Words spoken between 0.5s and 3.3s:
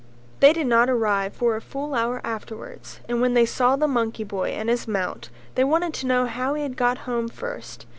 did not arrive for a full hour afterwards and